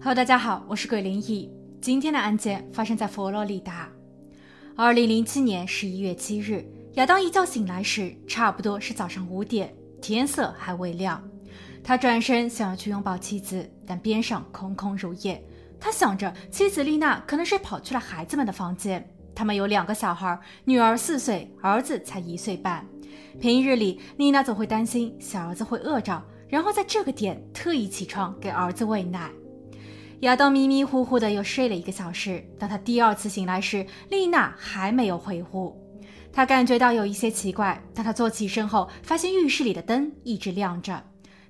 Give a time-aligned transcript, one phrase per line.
[0.00, 1.52] Hello，大家好，我是鬼灵异。
[1.78, 3.90] 今天的案件发生在佛罗里达。
[4.74, 6.64] 二零零七年十一月七日，
[6.94, 11.22] 亚当一觉醒来时，差不多是早上五点，天色还未亮。
[11.84, 15.44] 他转身想要去拥抱妻子，但边上空空如也。
[15.78, 22.82] 他想着妻子丽娜可能是跑去了孩子们的房间，他们有两个小孩，女儿四岁，儿子才一岁半。
[23.38, 29.30] 平日里，丽娜总会担心小儿子会饿着，然后在这个点特意起床给儿子喂奶。
[30.22, 32.44] 亚当迷迷糊糊的又睡了一个小时。
[32.56, 35.76] 当他第二次醒来时，丽娜还没有回屋。
[36.32, 37.82] 他感觉到有一些奇怪。
[37.92, 41.02] 当他坐起身后，发现浴室里的灯一直亮着。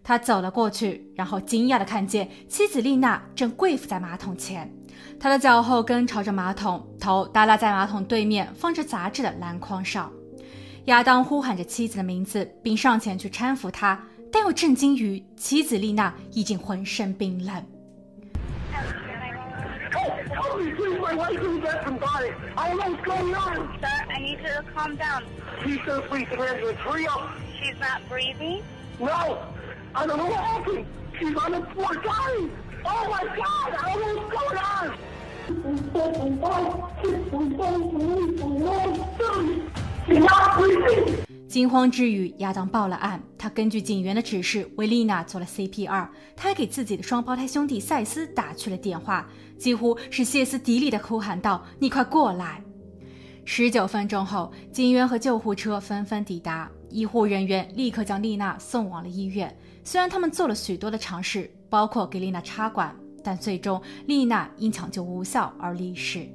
[0.02, 4.72] 他走了过去，然后惊讶的看见妻子丽娜正跪伏在马桶前，
[5.20, 10.10] 她的脚后跟朝着马桶，头耷拉在马桶对面放着杂志的篮筐上。
[10.86, 17.62] 亚当呼喊着妻子的名字，并上前去搀扶她，但又震惊于妻子丽娜已经浑身冰冷。
[20.56, 20.98] Me, please.
[21.00, 22.34] My wife is dead from dying.
[22.56, 23.78] I don't know what's going on.
[23.80, 25.24] Sir, I need you to calm down.
[25.60, 27.30] Please, sir, please, Evangelist, hurry up.
[27.58, 28.62] She's not breathing.
[29.00, 29.46] No,
[29.94, 30.86] I don't know what happened.
[31.18, 32.50] She's on the floor dying.
[32.84, 34.98] Oh my God, I don't know what's going on.
[40.06, 41.31] She's not breathing.
[41.52, 43.22] 惊慌之余，亚当报了案。
[43.36, 49.28] 他根据警员的指示为丽娜做了 CPR，他还给自己的双胞胎兄弟赛斯打去了电话，
[49.58, 52.64] 几乎是歇斯底里的哭喊道：“你快过来！”
[53.44, 59.54] 十九分钟后，警员和救护车纷纷抵达，医护人员立刻将丽娜送往了医院。
[59.84, 66.26] 虽然他们做了许多的尝试，包括给丽娜插管，但最终丽娜因抢救无效而离世。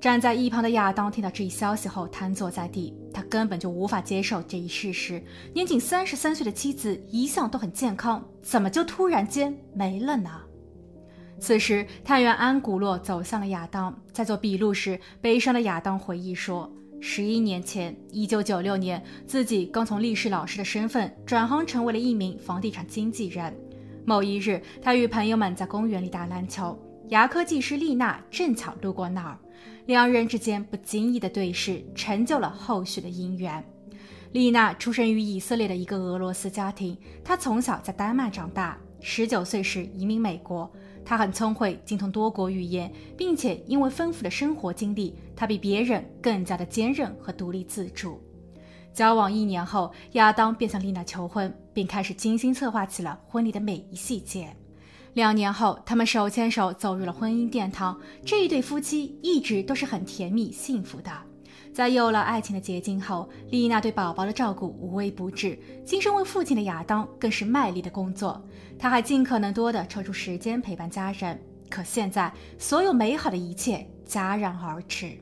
[0.00, 2.94] 站在一旁的亚当听到这一消息后，瘫坐在地。
[3.12, 5.20] 他根本就无法接受这一事实：
[5.52, 10.30] 年仅三十三岁的妻子一向都很健康，怎么就突然间没了呢？
[11.40, 23.52] 此时，探员安古洛走向了亚当，在做笔录时，悲伤的亚当回忆说：“十一年前，一九九六年，自己刚从历史老师的身份转行成为了一名房地产经纪人。
[24.04, 26.78] 某一日，他与朋友们在公园里打篮球，
[27.08, 29.36] 牙科技师丽娜正巧路过那儿。”
[29.88, 33.64] 两人之间不经意的对视，成就了后续的姻缘。
[34.32, 36.94] 丽娜出生于以色列的一个俄罗斯家庭，
[37.24, 40.70] 她从小在丹麦长大，十九岁时移民美国。
[41.06, 48.20] 她很聪慧，精通多国语言，并且因为丰富的生活经历，她比别人更加的坚韧和独立自主。
[48.92, 54.54] 交往一年后，亚当便向丽娜求婚，并开始精心策划起了婚礼的每一细节。
[55.18, 58.00] 两年后，他们手牵手走入了婚姻殿堂。
[58.24, 61.10] 这一对夫妻一直都是很甜蜜幸福的。
[61.74, 65.58] 在有了爱情的结晶后，丽娜对宝宝的照顾无微不至。
[65.84, 68.40] 今身为父亲的亚当更是卖力的工作，
[68.78, 71.36] 他还尽可能多的抽出时间陪伴家人。
[71.68, 75.18] 可现在，所有美好的一切戛然而止。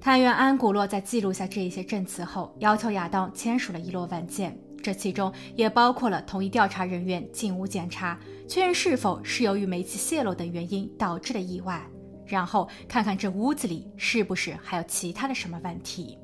[0.00, 4.58] 探员安古洛在记录下这些证词后，要求亚当签署了一摞文件。
[4.82, 11.82] 这其中也包括了同意调查人员进屋检查，确认是否是由于煤气泄漏等原因导致的意外，
[12.26, 16.18] 然后看看这屋子里是不是还有其他的什么问题。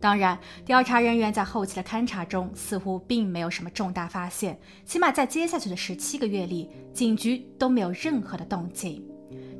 [0.00, 9.02] 当然，调查人员在后期的勘查中似乎并没有什么重大发现，起码在接下去的十七个月里，警局都没有任何的动静。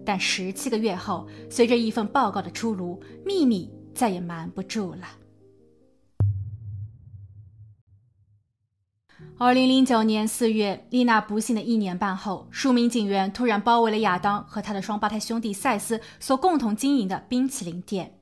[0.04, 5.06] 但十七个月后，随着一份报告的出炉，秘密再也瞒不住了。
[9.36, 18.16] 二零零九年四月，丽娜不幸的一年半后，数名警员突然包围了亚当和他的双胞胎兄弟赛斯所共同经营的冰淇淋店。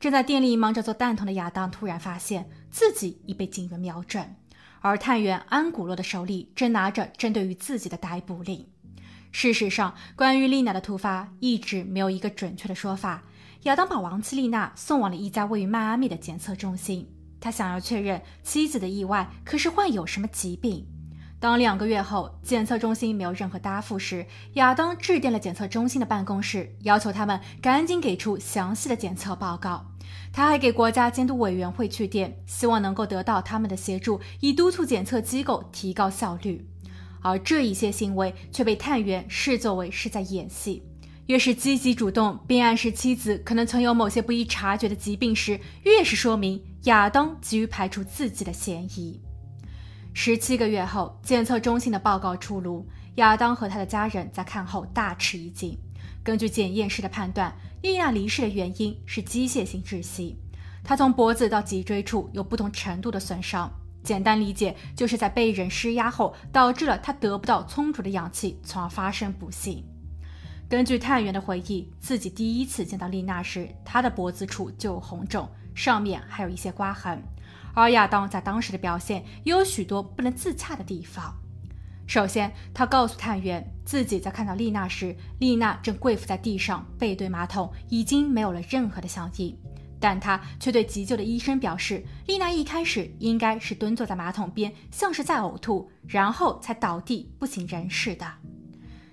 [0.00, 4.34] 正在店里忙着做蛋筒的亚当突然发现自己已被警员瞄准，
[4.80, 8.66] 而探员安古洛的手里正拿着针对于自己的逮捕令。
[9.30, 13.22] 事实上，关于丽娜的突发一直没有一个准确的说法。
[13.62, 17.08] 亚当把亡妻丽娜送往了一家位于迈阿密的检测中心。
[17.40, 20.86] 他想要确认妻子的意外可是患有什么疾病。
[21.40, 29.86] 当两个月后检测中心没有任何答复时，亚当致电了检测中心的办公室，要求他们赶紧给出详细的检测报告。
[30.32, 36.68] 他还给国家监督委员会去电，希望能够得到他们的协助，以督促检测机构提高效率。
[37.20, 40.82] 而这一些行为却被探员视作为是在演戏。
[41.28, 49.20] 越是积极主动，并暗示妻子可能存有某些不易察觉的疾病时，越是说明亚当急于排除自己的嫌疑。
[50.14, 55.76] 十七个月后，检测中心的报告出炉，亚当和他的家人在看后大吃一惊。
[56.24, 60.34] 根据检验师的判断，丽娜离世的原因是机械性窒息，
[60.82, 63.70] 她从脖子到脊椎处有不同程度的损伤。
[64.02, 69.84] 简单理解，就是在被人施压后，导致了他得不到充足的氧气，从而发生不幸。
[70.68, 77.22] 根据探员的回忆，自己第一次见到丽娜时，她的脖子处就有红肿，上面还有一些刮痕。
[77.72, 81.34] 而亚当在当时的表现也有许多不能自洽的地方。
[82.06, 89.56] 首先，他告诉探员，自己在看到丽娜时，丽娜正跪伏在地上，背对马桶，已经没有了任何的响应。
[89.98, 98.26] 但他却对急救的医生表示，丽娜一开始应该是蹲坐在马桶边，像是在呕吐，然后才倒地不省人事的。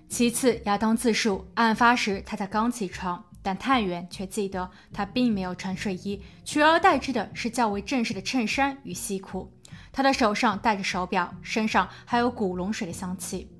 [0.08, 9.52] 其次，亚当自述，案发时他才刚起床，但探员却记得他并没有穿睡衣，取而代之的是较为正式的衬衫与西裤。
[9.92, 13.50] 他的手上戴着手表，身上还有古龙水的香气。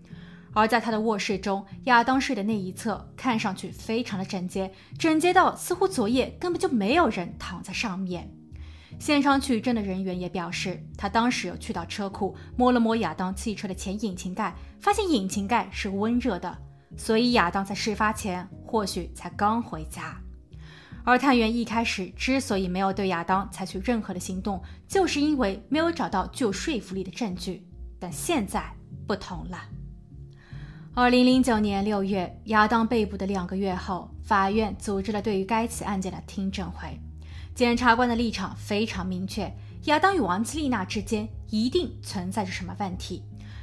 [0.54, 8.32] 而在他的卧室中，亚当睡的那一侧看上去非常的整洁，整洁到似乎昨夜根本就没有人躺在上面。
[8.98, 16.56] 现场取证的人员也表示，他当时有去到车库摸了摸亚当汽车的前引擎盖，发现引擎盖是温热的，
[16.96, 20.16] 所以亚当在事发前或许才刚回家。
[21.04, 27.64] 而探员一开始之所以没有对亚当采取任何的行动，就是因为没有找到具有说服力的证据。
[28.00, 28.64] 但现在
[29.06, 29.58] 不同了。
[30.94, 36.98] 二零零九年六月，亚当被捕的两个月后，法院组织了对于该起案件的听证会。
[37.56, 39.50] 检察官的立场非常明确，
[39.84, 43.22] 亚当与王妻丽娜之间一定存在着什么问题，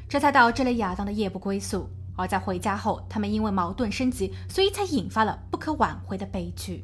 [0.09, 1.87] 这才导致了亚当的夜不归宿。
[2.15, 6.83] 而在回家后，他们因为矛盾升级，所以才引发了不可挽回的悲剧。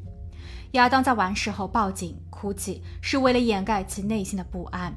[0.74, 4.96] 亚当在完事后报警哭泣，是为了掩盖其内心的不安。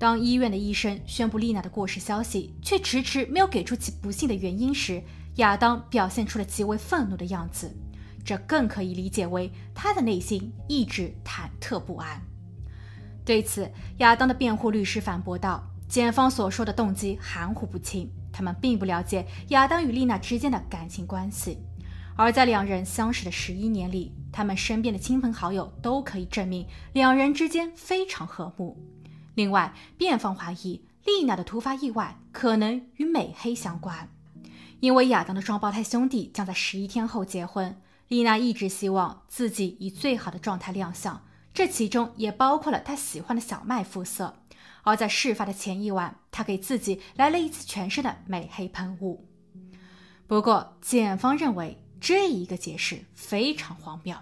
[0.00, 5.00] 当医院的医生宣布丽娜的过世消息，却迟迟没有给出其不幸的原因时，
[5.36, 7.72] 亚当表现出了极为愤怒的样子。
[8.24, 12.22] 这更可以理解为他的内心一直忐忑不安。
[13.24, 21.58] 对此，亚当的辩护律师反驳道：“检方所说的动机含糊不清，他们并不了解亚当与丽娜之间的感情关系。
[22.16, 28.76] 而在两人相识的十一年里，他们身边的亲朋好友都可以证明两人之间非常和睦。
[29.34, 34.08] 另外，辩方怀疑丽娜的突发意外可能与美黑相关，
[34.80, 37.74] 因为亚当的双胞胎兄弟将在十一天后结婚。”
[38.12, 41.24] 丽娜一直希望自己以最好的状态亮相，
[41.54, 44.36] 这其中也包括了她喜欢的小麦肤色。
[44.82, 49.26] 而在事发的前一晚，她给自己来了一次全身的美黑喷雾。
[50.26, 54.14] 不过，检方认为这一个解释非常荒谬。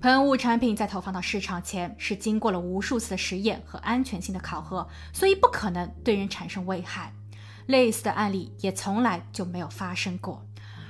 [0.00, 7.12] 喷雾产品在投放到市场前是经过了无数次的实验和安全性的考核，所以不可能对人产生危害。
[7.66, 10.46] 类似的案例也从来就没有发生过。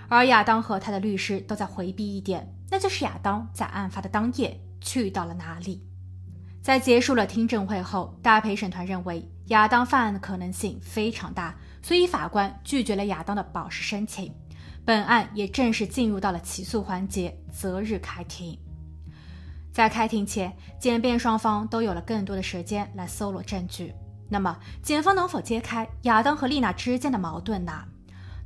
[0.09, 5.83] 而亚当和他的律师都在回避一点，那就是亚当在案发的当夜去到了哪里。
[6.63, 14.33] 在结束了听证会后，大陪审团认为亚当犯案的可能性非常大，所以法官拒绝了亚当的保释申请。
[14.85, 18.59] 本案也正式进入到了起诉环节，择日开庭。
[19.73, 23.95] 在开庭前，检辩双方都有了更多的时间来搜罗证据。
[24.29, 27.85] 那么，检方能否揭开亚当和丽娜之间的矛盾呢？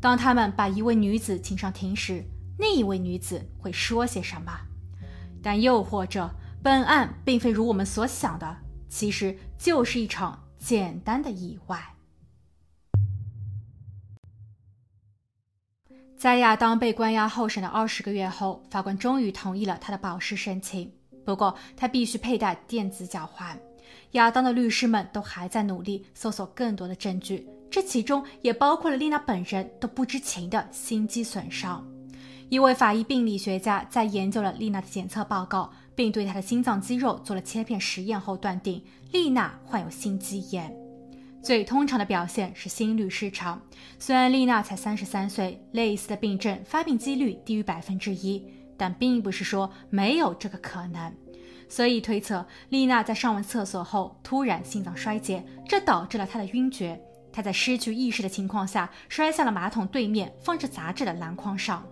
[0.01, 2.25] 当他们把一位女子请上庭时，
[2.57, 4.53] 那一位女子会说些什么？
[5.43, 6.31] 但又或者，
[6.63, 8.57] 本案并非如我们所想的，
[8.89, 11.95] 其实就是一场简单的意外。
[16.17, 20.93] 在亚当被关押候审的二十个月后，法官终于同意了他的保释申请。
[21.25, 23.59] 不过，他必须佩戴电子脚环。
[24.13, 27.49] 亚当的律师们都还在努力搜索更多的证据。
[27.71, 31.87] 这其中也包括了丽娜本人都不知情的心肌损伤。
[32.49, 38.83] 一位法医病理学家在研究了丽娜的检测报告，并对她的心脏肌肉做了切片实验后，断定
[39.13, 40.75] 丽娜患有心肌炎。
[41.43, 43.61] 最通常的表现是心律失常。
[43.99, 48.43] 虽然丽娜才三十三岁，类似的病症发病几率低于百分之一，
[48.77, 51.15] 但并不是说没有这个可能。
[51.69, 56.99] 所以推测，丽娜在上完厕所后突然心脏衰竭，这导致了她的晕厥。
[57.39, 61.87] 他在失去意识的情况下摔下了马桶对面放着杂志的篮筐上，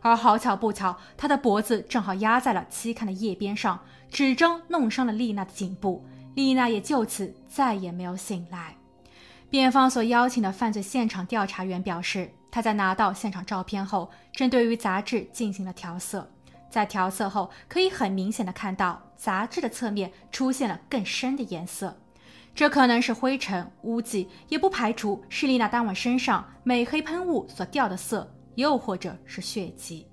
[0.00, 6.06] 而好巧不巧，他的脖子正好压在了期刊的页边上，纸张弄伤了丽娜的颈部，
[6.36, 8.76] 丽娜也就此再也没有醒来。
[9.50, 16.30] 辩方所邀请的犯罪现场调查员表示，他在拿到现场照片后，正对于杂志进行了调色，
[16.70, 21.98] 在调色后，可以很明显的看到杂志的侧面出现了更深的颜色。
[22.54, 30.06] 这可能是灰尘、污迹，也不排除是丽娜当晚身上美黑喷雾所掉的色，又或者是血迹。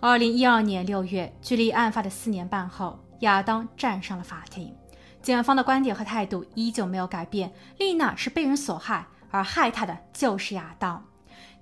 [0.00, 4.74] 二零一二年六月，距离案发的四年半后，亚当站上了法庭。
[5.22, 11.02] 检方的观点和态度依旧没有改变，丽娜是被人所害，而害她的就是亚当。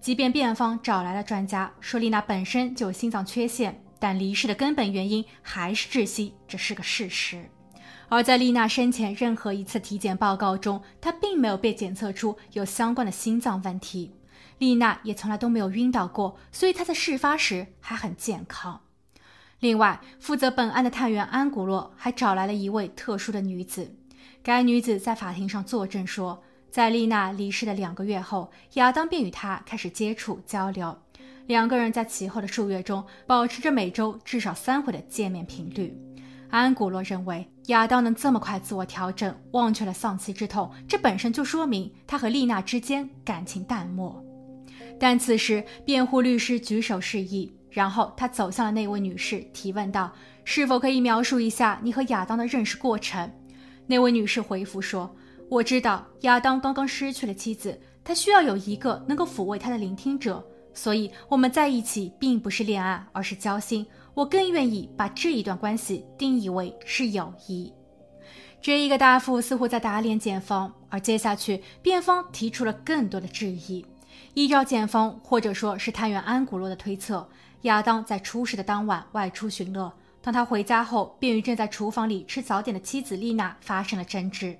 [0.01, 7.49] 即便辩方找来了专家，说丽娜本身就有心脏缺陷，但离世的根本原因还是窒息，这是个事实。
[8.13, 14.13] 而在丽娜生前任何一次体检报告中，她并没有被检测出有相关的心脏问题。
[14.59, 18.83] 丽娜也从来都没有晕倒过，所以她在事发时还很健康。
[19.61, 23.97] 另外，负责本案的探员安古洛还找来了一位特殊的女子。
[24.43, 30.95] 该女子在法庭上作证说，在丽娜离世的两个月后，亚当便与她开始接触交流。
[31.47, 35.99] 两个人在其后的数月中保持着每周至少三回的见面频率。
[36.51, 44.23] 安古洛认为，亚当能这么快自我调整，忘却了丧妻之痛，这本身就说明他和丽娜之间感情淡漠。
[44.99, 47.53] 但此时，辩护律师举手示意。
[47.71, 50.13] 然后他走向了那位女士，提问道
[50.45, 53.33] ：“是否可以描述一下你和亚当的认识过程？”
[53.89, 55.17] 那位女士回复说
[55.49, 63.87] ：“我知道亚当刚刚失去了妻子，他需要有一个能够抚慰他的聆听者，所以我们在一起并不是恋爱，而是交心。
[64.15, 67.73] 我更愿意把这一段关系定义为是友谊。”
[68.63, 73.85] 这一个答复似乎在打脸检方，而接下去辩方提出了更多的质疑。
[74.35, 77.29] 依照检方或者说是探员安古洛的推测。
[77.63, 84.57] 亚当在出事的当晚外出寻乐，当他回家后，便与正在厨房里吃早点的妻子丽娜发生了争执。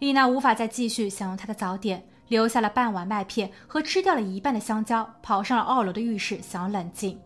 [0.00, 7.18] 丽娜无法再继续享用他的早点，留下了半碗麦片和吃掉了一半的香蕉，跑上了二楼的浴室想要冷静。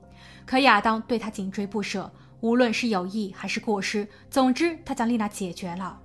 [0.47, 2.11] 可亚当对她紧追不舍，
[2.41, 5.99] 无论是有意还是过失，总之他将丽娜解决了。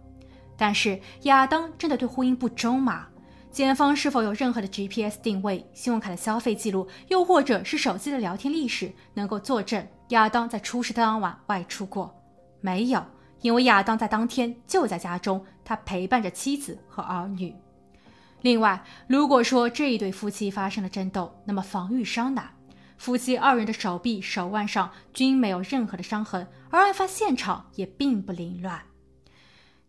[0.57, 3.07] 但是亚当真的对婚姻不忠吗？
[3.51, 12.15] 检方是否有任何的 GPS 定位、信用卡的消费记录，又或者是手机的聊天历史，能够作证亚当在出事当晚外出过？
[12.61, 13.03] 没有，
[13.41, 17.55] 因为亚当在当天就在家中，他陪伴着妻子和儿女。
[18.41, 22.43] 另外，如果说这一对夫妻发生了争斗，那么防御伤呢？
[22.99, 28.81] 夫妻二人的手臂、手腕上均没有任何的伤痕，而案发现场也并不凌乱。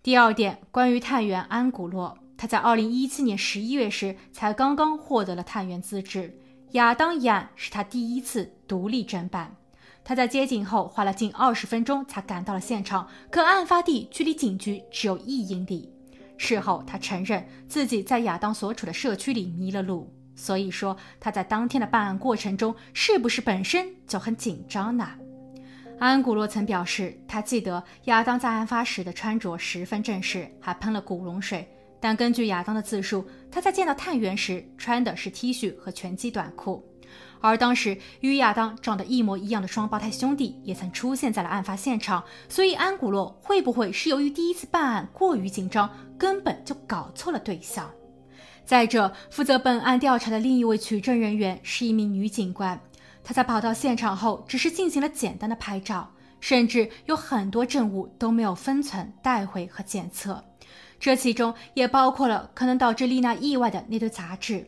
[0.00, 2.16] 第二点，关于探员安古洛。
[2.36, 6.38] 他在二零一七年十一月时才刚刚获得了探员资质。
[6.70, 9.56] 亚当一案是他第一次独立侦办。
[10.04, 15.92] 他在接警后花了近二十分钟才赶到了现场，可案发地距离警局只有一英里。
[16.38, 20.14] 事后他承认自己在亚当所处的社区里迷了路。
[20.34, 25.08] 所以说他在当天的办案过程中是不是本身就很紧张呢？
[25.98, 31.68] 安古洛曾表示，他记得亚当在案发时的穿着十分正式，还喷了古龙水。
[32.00, 36.82] 但根据亚当的自述，他在见到探员时穿的是 T 恤和拳击短裤，
[37.42, 42.24] 而当时与亚当长得一模一样的双胞胎兄弟也曾出现在了案发现场。
[42.48, 47.90] 所以安古洛会不会是由于第一次办案过于紧张，根本就搞错了对象？
[48.70, 52.80] 再者，负责本案调查的另一位取证人员是一名女警官，
[53.24, 56.08] 她在跑到现场后只是进行了简单的拍照，
[56.38, 60.40] 甚至有很多证物都没有分存带回和检测。
[61.00, 64.64] 这其中也包括了可能导致丽娜意外的那堆杂志。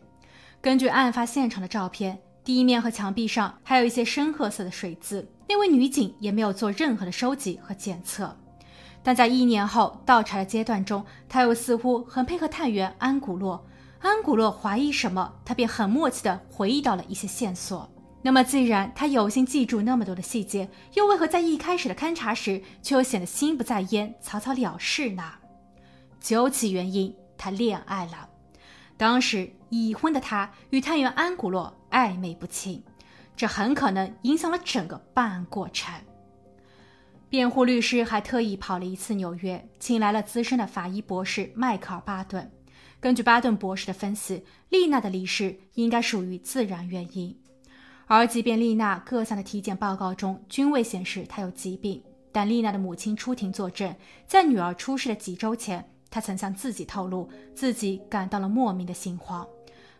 [0.60, 5.24] 根据案发现场的照片，地面和墙壁上还有一些深褐色的水渍。
[5.48, 8.36] 那位女警也没有做任何的收集和检测。
[9.00, 13.64] 但在一年后倒查的阶段中，她又似乎很配合探员安古洛。
[14.02, 17.88] 安古洛怀疑什么，他便很默契地回忆到了一些线索。
[18.20, 25.22] 那么，既然他有心记住那么多的细节，又为何在一开始的勘查时却又显得心不在焉、草草了事呢？
[26.20, 28.28] 究其原因，他恋爱了。
[28.96, 32.82] 当时已婚的他与探员安古洛暧昧不清，
[33.36, 35.94] 这很可能影响了整个办案过程。
[37.28, 42.50] 辩护律师还特意跑了一次纽约，请来了资深的法医博士迈克尔·巴顿。
[43.02, 47.36] 根据巴顿博士的分析，丽娜的离世应该属于自然原因。
[48.06, 53.92] 而即便丽娜各项的体检报告中均未显示她有疾病，但丽娜的母亲出庭作证，
[54.24, 55.84] 在女儿出事的几周前。
[56.12, 59.44] 她曾向自己透露，自己感到了莫名的心慌。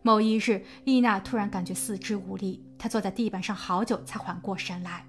[0.03, 5.05] 某一日，丽娜突然感觉四肢无力，她坐在地板上好久才缓过神来。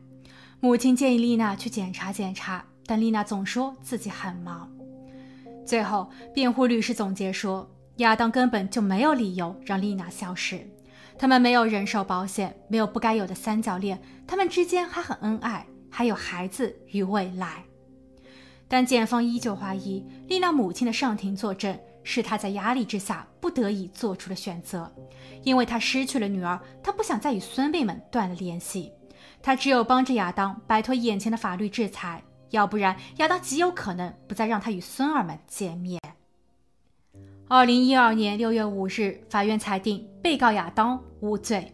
[0.60, 4.68] 母亲建议丽娜去检查检查，但丽娜总说自己很忙。
[5.64, 10.68] 最后，辩护律师总结说，亚当根本就没有理由让丽娜消失。
[11.18, 17.64] 他们没有人寿保险，没有不该有的三角恋，他们之间还很恩爱，还有孩子与未来。
[18.68, 24.92] 但检方依旧怀疑丽娜母亲的上庭作证是她在压力之下不得已做出的选择，
[25.44, 28.92] 因为她失去了女儿，她不想再与孙辈们断了联系，
[29.44, 36.02] 她只有帮着亚当摆脱眼前的法律制裁，要不然亚当极有可能不再让他与孙儿们见面。
[37.56, 41.72] 二零一二年六月五日，法院裁定被告亚当无罪。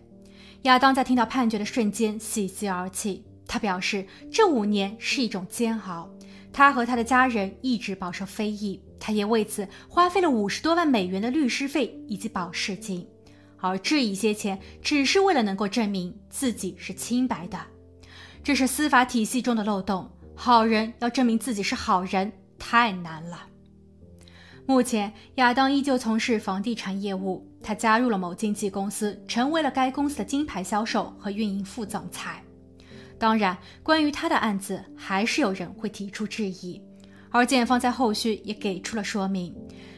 [0.64, 6.10] 亚当在听到判决的瞬间喜极而泣，他表示这五年是一种煎熬，
[6.52, 13.08] 他和他的家人一直饱受非议，他也为此花费了五十多万美元的律师费以及保释金，
[13.56, 17.58] 而这一些钱只是为了能够证明自己是清白的。
[18.44, 23.46] 这是司法体系中的漏洞，好人要证明自己是好人太难了。
[24.70, 27.44] 目前，亚当依旧从事房地产业务。
[27.60, 32.44] 他加入了某经纪公司，成为了该公司的金牌销售和运营副总裁。
[33.18, 36.80] 当然，关于他的案子，还是有人会提出质疑。
[37.32, 39.52] 而检方在后续也给出了说明：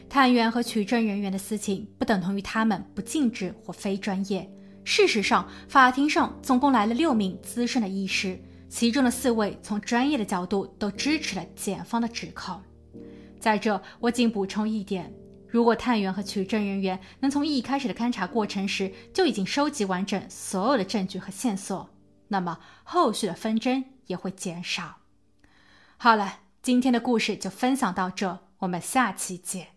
[0.08, 4.50] 探员和取证人员的私情不等同于他们不尽职或非专业。
[4.84, 12.58] 事实上，法庭上总共来了六名资深的医师，其中的四位从专业的角度都支持了检方的指控。
[13.42, 15.12] 在这，我仅补充一点。
[15.48, 21.90] 如果探员和取证人员能从一开始的勘查过程时就已经收集完整所有的证据和线索，
[22.28, 24.98] 那么后续的纷争也会减少。
[25.96, 29.71] 好了，今天的故事就分享到这，我们下期见。